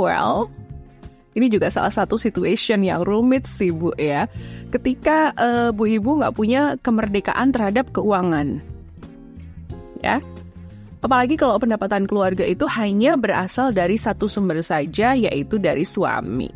well, 0.00 0.48
ini 1.36 1.52
juga 1.52 1.68
salah 1.68 1.92
satu 1.92 2.16
situation 2.16 2.80
yang 2.80 3.04
rumit 3.04 3.44
sih 3.44 3.68
Bu 3.68 3.92
ya. 4.00 4.26
Ketika 4.72 5.36
uh, 5.36 5.70
Bu 5.76 5.86
Ibu 5.86 6.24
nggak 6.24 6.34
punya 6.34 6.80
kemerdekaan 6.80 7.52
terhadap 7.52 7.92
keuangan. 7.92 8.75
Ya, 10.06 10.22
Apalagi 11.06 11.38
kalau 11.38 11.60
pendapatan 11.60 12.08
keluarga 12.08 12.42
itu 12.42 12.66
hanya 12.66 13.14
berasal 13.14 13.70
dari 13.70 13.94
satu 13.94 14.26
sumber 14.26 14.58
saja, 14.64 15.14
yaitu 15.14 15.54
dari 15.60 15.86
suami. 15.86 16.50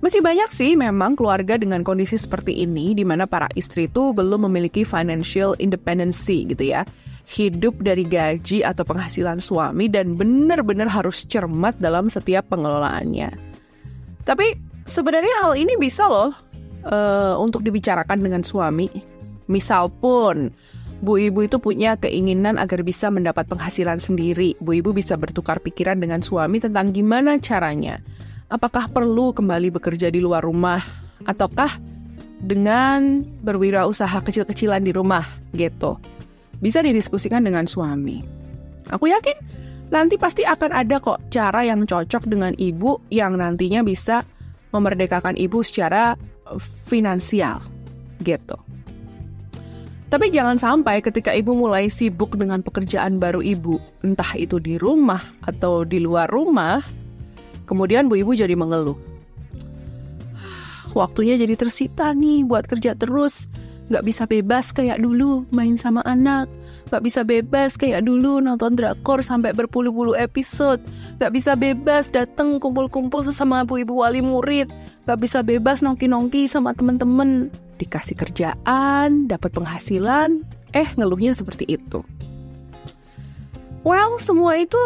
Masih 0.00 0.24
banyak 0.24 0.48
sih 0.48 0.74
memang 0.80 1.12
keluarga 1.12 1.60
dengan 1.60 1.84
kondisi 1.84 2.16
seperti 2.16 2.64
ini 2.64 2.96
di 2.96 3.04
mana 3.04 3.28
para 3.28 3.52
istri 3.52 3.84
itu 3.84 4.16
belum 4.16 4.48
memiliki 4.48 4.80
financial 4.80 5.52
independency 5.60 6.48
gitu 6.48 6.72
ya. 6.72 6.88
Hidup 7.30 7.78
dari 7.84 8.08
gaji 8.08 8.64
atau 8.64 8.82
penghasilan 8.82 9.44
suami 9.44 9.92
dan 9.92 10.16
benar-benar 10.16 10.88
harus 10.88 11.28
cermat 11.28 11.76
dalam 11.78 12.08
setiap 12.08 12.48
pengelolaannya. 12.48 13.28
Tapi 14.24 14.56
sebenarnya 14.88 15.46
hal 15.46 15.52
ini 15.54 15.76
bisa 15.76 16.08
loh 16.08 16.32
uh, 16.88 17.36
untuk 17.36 17.60
dibicarakan 17.60 18.24
dengan 18.24 18.42
suami. 18.42 18.88
Misal 19.52 19.92
pun 20.00 20.48
Bu 21.00 21.16
Ibu 21.16 21.48
itu 21.48 21.56
punya 21.56 21.96
keinginan 21.96 22.60
agar 22.60 22.84
bisa 22.84 23.08
mendapat 23.08 23.48
penghasilan 23.48 23.96
sendiri. 23.96 24.52
Bu 24.60 24.76
Ibu 24.84 24.92
bisa 24.92 25.16
bertukar 25.16 25.60
pikiran 25.64 25.96
dengan 25.96 26.20
suami 26.20 26.60
tentang 26.60 26.92
gimana 26.92 27.40
caranya 27.40 28.00
apakah 28.50 28.90
perlu 28.90 29.32
kembali 29.32 29.70
bekerja 29.72 30.10
di 30.10 30.18
luar 30.18 30.44
rumah 30.44 30.82
ataukah 31.24 31.70
dengan 32.42 33.22
berwirausaha 33.46 34.20
kecil-kecilan 34.26 34.82
di 34.82 34.92
rumah 34.92 35.24
gitu. 35.54 35.96
Bisa 36.60 36.84
didiskusikan 36.84 37.46
dengan 37.46 37.64
suami. 37.64 38.20
Aku 38.92 39.08
yakin 39.08 39.38
nanti 39.88 40.20
pasti 40.20 40.44
akan 40.44 40.70
ada 40.74 41.00
kok 41.00 41.32
cara 41.32 41.64
yang 41.64 41.86
cocok 41.86 42.28
dengan 42.28 42.52
ibu 42.58 43.00
yang 43.08 43.40
nantinya 43.40 43.80
bisa 43.80 44.26
memerdekakan 44.74 45.38
ibu 45.40 45.64
secara 45.64 46.18
finansial 46.84 47.62
gitu. 48.20 48.58
Tapi 50.10 50.34
jangan 50.34 50.58
sampai 50.58 50.98
ketika 50.98 51.30
ibu 51.30 51.54
mulai 51.54 51.86
sibuk 51.86 52.34
dengan 52.34 52.66
pekerjaan 52.66 53.22
baru 53.22 53.38
ibu, 53.40 53.78
entah 54.02 54.34
itu 54.34 54.58
di 54.58 54.74
rumah 54.74 55.22
atau 55.46 55.86
di 55.86 56.02
luar 56.02 56.26
rumah, 56.26 56.82
Kemudian 57.70 58.10
Bu 58.10 58.18
Ibu 58.18 58.34
jadi 58.34 58.58
mengeluh. 58.58 58.98
Waktunya 60.90 61.38
jadi 61.38 61.54
tersita 61.54 62.10
nih 62.10 62.42
buat 62.42 62.66
kerja 62.66 62.98
terus. 62.98 63.46
Gak 63.94 64.02
bisa 64.02 64.26
bebas 64.26 64.74
kayak 64.74 64.98
dulu 64.98 65.46
main 65.54 65.78
sama 65.78 66.02
anak. 66.02 66.50
Gak 66.90 67.06
bisa 67.06 67.22
bebas 67.22 67.78
kayak 67.78 68.02
dulu 68.02 68.42
nonton 68.42 68.74
drakor 68.74 69.22
sampai 69.22 69.54
berpuluh-puluh 69.54 70.18
episode. 70.18 70.82
Gak 71.22 71.30
bisa 71.30 71.54
bebas 71.54 72.10
dateng 72.10 72.58
kumpul-kumpul 72.58 73.22
sesama 73.22 73.62
ibu-ibu 73.62 74.02
wali 74.02 74.18
murid. 74.18 74.66
Gak 75.06 75.22
bisa 75.22 75.46
bebas 75.46 75.78
nongki-nongki 75.78 76.50
sama 76.50 76.74
temen-temen. 76.74 77.54
Dikasih 77.80 78.12
kerjaan, 78.12 79.24
dapat 79.24 79.56
penghasilan, 79.56 80.44
eh 80.76 80.88
ngeluhnya 81.00 81.32
seperti 81.32 81.64
itu. 81.64 82.04
Well, 83.80 84.20
semua 84.20 84.60
itu 84.60 84.76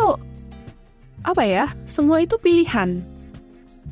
apa 1.27 1.43
ya? 1.43 1.67
Semua 1.91 2.23
itu 2.23 2.39
pilihan 2.39 3.03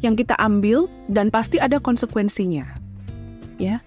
yang 0.02 0.14
kita 0.18 0.38
ambil 0.38 0.86
dan 1.10 1.30
pasti 1.30 1.58
ada 1.58 1.82
konsekuensinya. 1.82 2.66
Ya. 3.58 3.82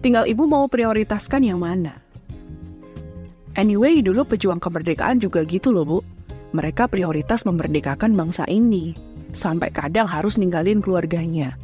Tinggal 0.00 0.28
ibu 0.28 0.44
mau 0.48 0.68
prioritaskan 0.68 1.42
yang 1.44 1.60
mana. 1.60 1.98
Anyway, 3.56 4.04
dulu 4.04 4.28
pejuang 4.28 4.60
kemerdekaan 4.60 5.16
juga 5.16 5.42
gitu 5.48 5.72
loh, 5.72 5.84
Bu. 5.88 5.98
Mereka 6.52 6.92
prioritas 6.92 7.48
memerdekakan 7.48 8.12
bangsa 8.12 8.44
ini. 8.46 8.92
Sampai 9.32 9.72
kadang 9.72 10.04
harus 10.04 10.36
ninggalin 10.36 10.84
keluarganya. 10.84 11.56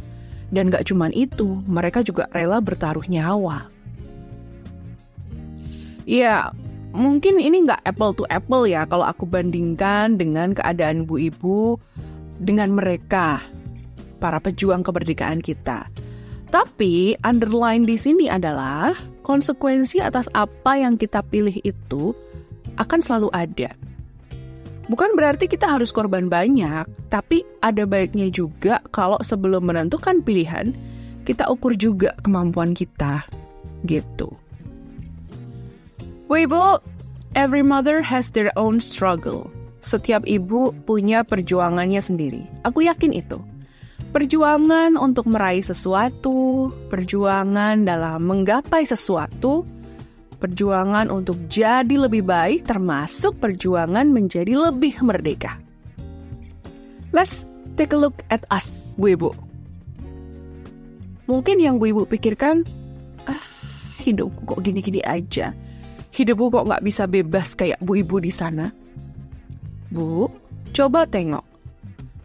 Dan 0.52 0.68
gak 0.68 0.84
cuman 0.92 1.10
itu, 1.16 1.64
mereka 1.64 2.04
juga 2.04 2.28
rela 2.28 2.60
bertaruh 2.60 3.08
nyawa. 3.08 3.72
Ya, 6.04 6.52
mungkin 6.92 7.40
ini 7.40 7.64
nggak 7.64 7.88
apple 7.88 8.12
to 8.12 8.24
apple 8.28 8.68
ya 8.68 8.84
kalau 8.84 9.08
aku 9.08 9.24
bandingkan 9.24 10.20
dengan 10.20 10.52
keadaan 10.52 11.08
bu 11.08 11.16
ibu 11.16 11.80
dengan 12.36 12.74
mereka, 12.74 13.40
para 14.20 14.38
pejuang 14.42 14.84
kemerdekaan 14.84 15.40
kita. 15.40 15.88
Tapi 16.52 17.16
underline 17.24 17.88
di 17.88 17.96
sini 17.96 18.28
adalah 18.28 18.92
konsekuensi 19.24 20.04
atas 20.04 20.28
apa 20.36 20.76
yang 20.76 21.00
kita 21.00 21.24
pilih 21.24 21.56
itu 21.64 22.12
akan 22.76 23.00
selalu 23.00 23.32
ada. 23.32 23.72
Bukan 24.92 25.16
berarti 25.16 25.48
kita 25.48 25.72
harus 25.72 25.88
korban 25.88 26.28
banyak, 26.28 26.84
tapi 27.08 27.48
ada 27.64 27.88
baiknya 27.88 28.28
juga 28.28 28.84
kalau 28.92 29.16
sebelum 29.24 29.72
menentukan 29.72 30.20
pilihan, 30.20 30.76
kita 31.24 31.48
ukur 31.48 31.72
juga 31.72 32.12
kemampuan 32.20 32.76
kita. 32.76 33.24
Gitu. 33.88 34.28
Ibu, 36.28 36.64
every 37.32 37.64
mother 37.64 38.04
has 38.04 38.36
their 38.36 38.52
own 38.60 38.84
struggle. 38.84 39.48
Setiap 39.80 40.28
ibu 40.28 40.76
punya 40.84 41.24
perjuangannya 41.24 42.04
sendiri. 42.04 42.44
Aku 42.68 42.84
yakin 42.84 43.16
itu. 43.16 43.40
Perjuangan 44.12 45.00
untuk 45.00 45.24
meraih 45.24 45.64
sesuatu, 45.64 46.68
perjuangan 46.92 47.88
dalam 47.88 48.28
menggapai 48.28 48.84
sesuatu, 48.84 49.64
perjuangan 50.42 51.06
untuk 51.14 51.38
jadi 51.46 51.94
lebih 51.94 52.26
baik, 52.26 52.66
termasuk 52.66 53.38
perjuangan 53.38 54.10
menjadi 54.10 54.58
lebih 54.58 54.98
merdeka. 55.06 55.62
Let's 57.14 57.46
take 57.78 57.94
a 57.94 57.98
look 58.02 58.26
at 58.26 58.42
us, 58.50 58.98
Bu 58.98 59.14
Ibu. 59.14 59.30
Mungkin 61.30 61.62
yang 61.62 61.78
Bu 61.78 61.94
Ibu 61.94 62.10
pikirkan, 62.10 62.66
ah, 63.30 63.42
hidupku 64.02 64.42
kok 64.42 64.60
gini-gini 64.66 64.98
aja. 65.06 65.54
Hidupku 66.10 66.50
kok 66.50 66.66
nggak 66.66 66.82
bisa 66.82 67.06
bebas 67.06 67.54
kayak 67.54 67.78
Bu 67.78 68.02
Ibu 68.02 68.18
di 68.18 68.34
sana. 68.34 68.74
Bu, 69.94 70.26
coba 70.74 71.06
tengok 71.06 71.52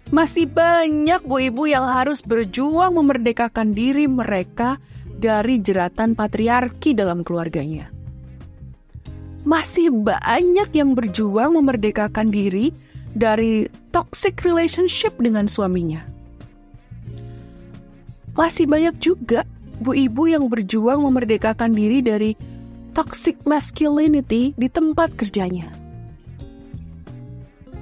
masih 0.08 0.48
banyak 0.48 1.20
bu 1.28 1.52
ibu 1.52 1.68
yang 1.68 1.84
harus 1.84 2.24
berjuang 2.24 2.96
memerdekakan 2.96 3.76
diri 3.76 4.08
mereka 4.08 4.80
dari 5.04 5.60
jeratan 5.60 6.16
patriarki 6.16 6.96
dalam 6.96 7.28
keluarganya. 7.28 7.97
Masih 9.44 9.92
banyak 9.92 10.70
yang 10.74 10.96
berjuang 10.96 11.58
memerdekakan 11.60 12.32
diri 12.32 12.74
dari 13.14 13.70
toxic 13.92 14.42
relationship 14.42 15.14
dengan 15.18 15.46
suaminya. 15.46 16.02
Masih 18.38 18.70
banyak 18.70 18.96
juga 19.02 19.44
bu 19.82 19.94
ibu 19.94 20.30
yang 20.30 20.50
berjuang 20.50 21.02
memerdekakan 21.02 21.74
diri 21.74 22.02
dari 22.02 22.32
toxic 22.94 23.38
masculinity 23.46 24.54
di 24.58 24.68
tempat 24.70 25.14
kerjanya 25.14 25.88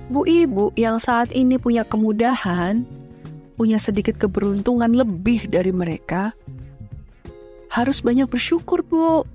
Bu 0.06 0.22
ibu 0.30 0.70
yang 0.78 1.02
saat 1.02 1.34
ini 1.34 1.58
punya 1.58 1.82
kemudahan, 1.82 2.86
punya 3.58 3.82
sedikit 3.82 4.22
keberuntungan 4.22 4.94
lebih 4.94 5.50
dari 5.50 5.74
mereka, 5.74 6.30
harus 7.74 8.06
banyak 8.06 8.30
bersyukur, 8.30 8.86
Bu. 8.86 9.26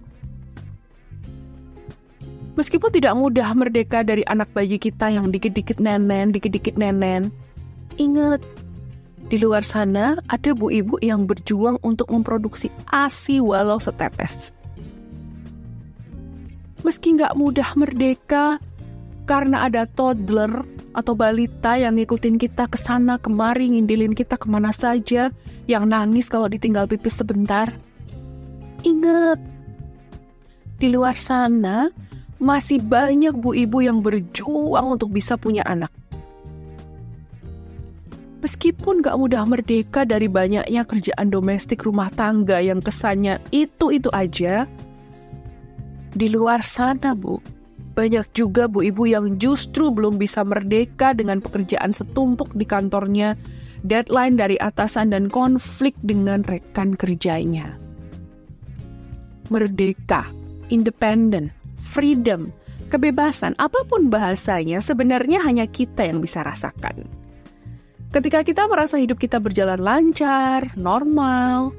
Meskipun 2.61 2.93
tidak 2.93 3.17
mudah 3.17 3.57
merdeka 3.57 4.05
dari 4.05 4.21
anak 4.29 4.53
bayi 4.53 4.77
kita 4.77 5.09
yang 5.09 5.33
dikit-dikit 5.33 5.81
nenen, 5.81 6.29
dikit-dikit 6.29 6.77
nenen, 6.77 7.33
ingat, 7.97 8.45
di 9.33 9.41
luar 9.41 9.65
sana 9.65 10.21
ada 10.29 10.53
bu 10.53 10.69
ibu 10.69 11.01
yang 11.01 11.25
berjuang 11.25 11.81
untuk 11.81 12.13
memproduksi 12.13 12.69
ASI 12.93 13.41
walau 13.41 13.81
setetes. 13.81 14.53
Meski 16.85 17.17
nggak 17.17 17.33
mudah 17.33 17.73
merdeka, 17.81 18.61
karena 19.25 19.65
ada 19.65 19.89
toddler 19.89 20.53
atau 20.93 21.17
balita 21.17 21.81
yang 21.81 21.97
ngikutin 21.97 22.37
kita 22.37 22.69
ke 22.69 22.77
sana 22.77 23.17
kemari 23.17 23.73
ngintilin 23.73 24.13
kita 24.13 24.37
ke 24.37 24.53
mana 24.53 24.69
saja 24.69 25.33
yang 25.65 25.89
nangis 25.89 26.29
kalau 26.29 26.45
ditinggal 26.45 26.85
pipis 26.85 27.25
sebentar. 27.25 27.73
Ingat, 28.85 29.41
di 30.77 30.93
luar 30.93 31.17
sana 31.17 31.89
masih 32.41 32.81
banyak 32.81 33.37
bu 33.37 33.53
ibu 33.53 33.85
yang 33.85 34.01
berjuang 34.01 34.97
untuk 34.97 35.13
bisa 35.13 35.37
punya 35.37 35.61
anak. 35.69 35.93
Meskipun 38.41 39.05
gak 39.05 39.21
mudah 39.21 39.45
merdeka 39.45 40.09
dari 40.09 40.25
banyaknya 40.25 40.89
kerjaan 40.89 41.29
domestik 41.29 41.85
rumah 41.85 42.09
tangga 42.09 42.57
yang 42.57 42.81
kesannya 42.81 43.37
itu-itu 43.53 44.09
aja, 44.17 44.65
di 46.17 46.27
luar 46.33 46.65
sana 46.65 47.13
bu, 47.13 47.37
banyak 47.93 48.25
juga 48.33 48.65
bu 48.65 48.81
ibu 48.81 49.05
yang 49.05 49.37
justru 49.37 49.93
belum 49.93 50.17
bisa 50.17 50.41
merdeka 50.41 51.13
dengan 51.13 51.45
pekerjaan 51.45 51.93
setumpuk 51.93 52.57
di 52.57 52.65
kantornya, 52.65 53.37
deadline 53.85 54.41
dari 54.41 54.57
atasan 54.57 55.13
dan 55.13 55.29
konflik 55.29 55.93
dengan 56.01 56.41
rekan 56.49 56.97
kerjanya. 56.97 57.77
Merdeka, 59.53 60.33
independen, 60.73 61.53
freedom, 61.81 62.53
kebebasan, 62.93 63.57
apa 63.57 63.81
pun 63.89 64.13
bahasanya 64.13 64.85
sebenarnya 64.85 65.41
hanya 65.41 65.65
kita 65.65 66.05
yang 66.05 66.21
bisa 66.21 66.45
rasakan. 66.45 67.09
Ketika 68.11 68.43
kita 68.45 68.67
merasa 68.69 68.99
hidup 69.01 69.17
kita 69.17 69.41
berjalan 69.41 69.81
lancar, 69.81 70.67
normal, 70.77 71.73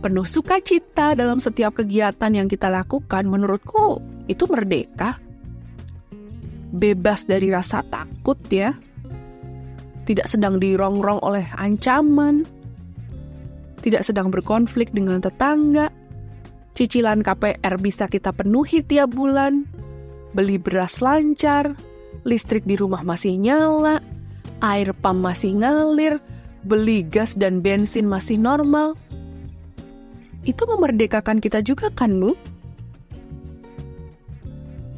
penuh 0.00 0.24
sukacita 0.24 1.14
dalam 1.14 1.38
setiap 1.38 1.78
kegiatan 1.78 2.32
yang 2.32 2.48
kita 2.50 2.66
lakukan, 2.66 3.28
menurutku 3.28 4.00
itu 4.26 4.48
merdeka 4.48 5.20
bebas 6.76 7.24
dari 7.24 7.48
rasa 7.48 7.80
takut 7.86 8.36
ya. 8.52 8.76
Tidak 10.06 10.28
sedang 10.28 10.62
dirongrong 10.62 11.18
oleh 11.24 11.42
ancaman. 11.58 12.46
Tidak 13.82 14.02
sedang 14.02 14.30
berkonflik 14.30 14.94
dengan 14.94 15.18
tetangga. 15.18 15.90
Cicilan 16.76 17.24
KPR 17.24 17.80
bisa 17.80 18.04
kita 18.04 18.36
penuhi 18.36 18.84
tiap 18.84 19.16
bulan. 19.16 19.64
Beli 20.36 20.60
beras 20.60 21.00
lancar. 21.00 21.72
Listrik 22.28 22.68
di 22.68 22.76
rumah 22.76 23.00
masih 23.00 23.40
nyala. 23.40 24.04
Air 24.60 24.92
pam 24.92 25.16
masih 25.24 25.56
ngalir. 25.56 26.20
Beli 26.68 27.00
gas 27.00 27.32
dan 27.32 27.64
bensin 27.64 28.04
masih 28.04 28.36
normal. 28.36 28.92
Itu 30.44 30.68
memerdekakan 30.68 31.40
kita 31.40 31.64
juga 31.64 31.88
kan, 31.96 32.20
Bu? 32.20 32.36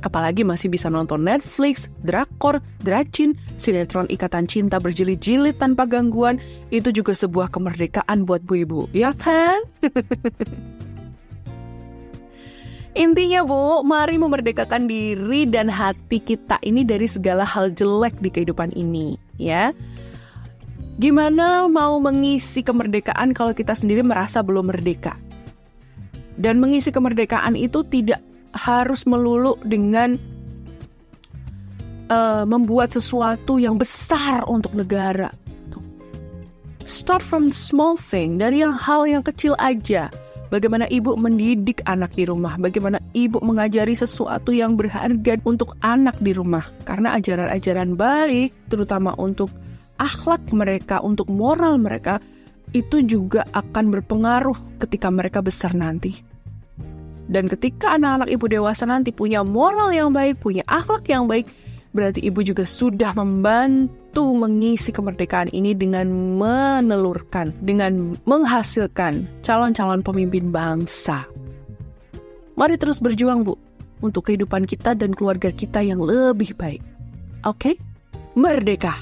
Apalagi 0.02 0.42
masih 0.42 0.70
bisa 0.70 0.90
nonton 0.90 1.22
Netflix, 1.22 1.86
drakor, 2.02 2.58
dracin, 2.82 3.38
sinetron 3.54 4.10
ikatan 4.10 4.50
cinta 4.50 4.82
berjilid-jilid 4.82 5.58
tanpa 5.62 5.86
gangguan, 5.86 6.42
itu 6.74 6.90
juga 6.90 7.14
sebuah 7.14 7.50
kemerdekaan 7.50 8.22
buat 8.26 8.42
bu 8.46 8.54
ibu, 8.62 8.80
ya 8.94 9.10
kan? 9.14 9.58
Intinya 12.96 13.44
Bu, 13.44 13.85
mari 13.85 14.16
memerdekakan 14.16 14.88
diri 14.88 15.44
dan 15.44 15.68
hati 15.68 16.18
kita 16.18 16.57
ini 16.64 16.83
dari 16.83 17.05
segala 17.05 17.44
hal 17.44 17.70
jelek 17.72 18.16
di 18.18 18.33
kehidupan 18.33 18.72
ini, 18.74 19.20
ya. 19.37 19.70
Gimana 20.98 21.70
mau 21.70 22.01
mengisi 22.03 22.64
kemerdekaan 22.64 23.31
kalau 23.37 23.55
kita 23.55 23.77
sendiri 23.77 24.03
merasa 24.03 24.42
belum 24.42 24.72
merdeka? 24.72 25.14
Dan 26.35 26.59
mengisi 26.59 26.90
kemerdekaan 26.90 27.55
itu 27.55 27.87
tidak 27.87 28.18
harus 28.51 29.07
melulu 29.07 29.55
dengan 29.62 30.18
uh, 32.11 32.42
membuat 32.48 32.90
sesuatu 32.90 33.62
yang 33.62 33.79
besar 33.79 34.42
untuk 34.51 34.74
negara. 34.74 35.31
Start 36.88 37.20
from 37.20 37.53
small 37.53 38.01
thing, 38.01 38.40
dari 38.40 38.64
yang 38.64 38.72
hal 38.72 39.05
yang 39.05 39.20
kecil 39.20 39.53
aja. 39.61 40.09
Bagaimana 40.48 40.88
ibu 40.88 41.12
mendidik 41.12 41.84
anak 41.84 42.16
di 42.16 42.24
rumah, 42.24 42.56
bagaimana 42.56 42.96
ibu 43.12 43.37
mengajari 43.44 43.92
sesuatu 43.92 44.48
yang 44.48 44.80
berharga 44.80 45.37
untuk 45.44 45.76
anak 45.84 46.16
di 46.24 46.32
rumah. 46.32 46.64
Karena 46.88 47.12
ajaran-ajaran 47.20 47.92
baik, 48.00 48.72
terutama 48.72 49.12
untuk 49.20 49.52
akhlak 50.00 50.40
mereka, 50.56 51.04
untuk 51.04 51.28
moral 51.28 51.76
mereka, 51.76 52.16
itu 52.72 53.04
juga 53.04 53.44
akan 53.52 53.92
berpengaruh 53.92 54.80
ketika 54.80 55.12
mereka 55.12 55.44
besar 55.44 55.76
nanti. 55.76 56.16
Dan 57.28 57.44
ketika 57.44 58.00
anak-anak 58.00 58.32
ibu 58.32 58.48
dewasa 58.48 58.88
nanti 58.88 59.12
punya 59.12 59.44
moral 59.44 59.92
yang 59.92 60.16
baik, 60.16 60.40
punya 60.40 60.64
akhlak 60.64 61.04
yang 61.12 61.28
baik, 61.28 61.44
berarti 61.92 62.24
ibu 62.24 62.40
juga 62.40 62.64
sudah 62.64 63.12
membantu 63.12 63.92
mengisi 64.35 64.90
kemerdekaan 64.94 65.50
ini 65.54 65.74
dengan 65.74 66.09
menelurkan, 66.38 67.54
dengan 67.62 68.18
menghasilkan 68.24 69.26
calon-calon 69.42 70.02
pemimpin 70.02 70.50
bangsa. 70.50 71.26
Mari 72.59 72.74
terus 72.74 72.98
berjuang, 72.98 73.46
Bu, 73.46 73.54
untuk 74.02 74.26
kehidupan 74.26 74.66
kita 74.66 74.94
dan 74.98 75.14
keluarga 75.14 75.54
kita 75.54 75.83
yang 75.83 76.02
lebih 76.02 76.54
baik. 76.59 76.83
Oke? 77.46 77.74
Okay? 77.74 77.74
Merdeka! 78.35 78.94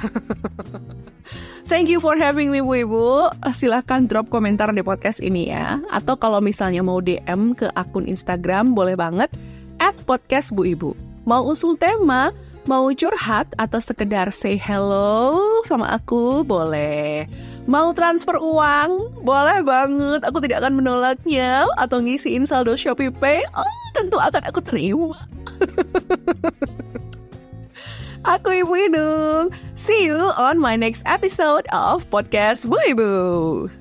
Thank 1.70 1.86
you 1.86 2.02
for 2.02 2.18
having 2.18 2.50
me 2.50 2.58
Bu 2.58 2.82
Ibu. 2.82 3.30
Silahkan 3.54 4.02
drop 4.10 4.26
komentar 4.26 4.74
di 4.74 4.82
podcast 4.82 5.22
ini 5.22 5.54
ya. 5.54 5.78
Atau 5.94 6.18
kalau 6.18 6.42
misalnya 6.42 6.82
mau 6.82 6.98
DM 6.98 7.54
ke 7.54 7.70
akun 7.78 8.10
Instagram 8.10 8.74
boleh 8.74 8.98
banget 8.98 9.30
at 9.78 9.94
podcast 10.02 10.50
Bu 10.50 10.66
Ibu. 10.66 10.90
Mau 11.30 11.46
usul 11.46 11.78
tema, 11.78 12.34
mau 12.70 12.86
curhat 12.94 13.50
atau 13.58 13.82
sekedar 13.82 14.30
say 14.30 14.54
hello 14.54 15.34
sama 15.66 15.90
aku 15.90 16.46
boleh. 16.46 17.26
Mau 17.66 17.90
transfer 17.90 18.38
uang? 18.38 19.18
Boleh 19.26 19.58
banget, 19.66 20.22
aku 20.22 20.38
tidak 20.38 20.62
akan 20.62 20.78
menolaknya. 20.78 21.66
Atau 21.74 21.98
ngisiin 21.98 22.46
saldo 22.46 22.78
Shopee 22.78 23.10
Pay? 23.10 23.42
Oh, 23.58 23.74
tentu 23.98 24.22
akan 24.22 24.46
aku 24.46 24.62
terima. 24.62 25.18
Aku 28.20 28.52
Ibu 28.52 28.92
Inung. 28.92 29.48
See 29.80 30.04
you 30.04 30.28
on 30.36 30.60
my 30.60 30.76
next 30.76 31.00
episode 31.08 31.64
of 31.72 32.04
Podcast 32.12 32.68
Bu 32.68 32.76
Ibu. 32.92 33.79